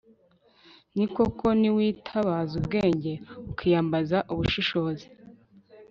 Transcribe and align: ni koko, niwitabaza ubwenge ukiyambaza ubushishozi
ni 0.95 1.05
koko, 1.13 1.47
niwitabaza 1.59 2.53
ubwenge 2.61 3.13
ukiyambaza 3.51 4.17
ubushishozi 4.31 5.05